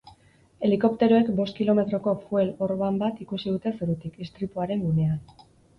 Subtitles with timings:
[0.67, 5.27] Helikopteroek bost kilometroko fuel orban bat ikusi dute zerutik, istripuaren gunean.